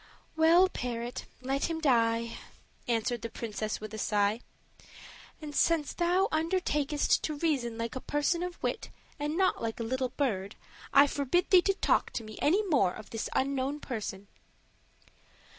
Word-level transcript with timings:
"Well, 0.35 0.67
parrot, 0.67 1.25
let 1.43 1.65
him 1.65 1.79
die," 1.79 2.37
answered 2.87 3.21
the 3.21 3.29
princess 3.29 3.79
with 3.79 3.93
a 3.93 3.99
sigh; 3.99 4.41
"and 5.39 5.55
since 5.55 5.93
thou 5.93 6.27
undertakest 6.31 7.21
to 7.21 7.35
reason 7.37 7.77
like 7.77 7.95
a 7.95 8.01
person 8.01 8.41
of 8.41 8.57
wit, 8.63 8.89
and 9.19 9.37
not 9.37 9.57
a 9.77 9.83
little 9.83 10.09
bird, 10.09 10.55
I 10.91 11.05
forbid 11.05 11.51
thee 11.51 11.61
to 11.61 11.75
talk 11.75 12.09
to 12.13 12.23
me 12.23 12.39
any 12.41 12.65
more 12.67 12.93
of 12.95 13.11
this 13.11 13.29
unknown 13.35 13.79
person." 13.79 14.27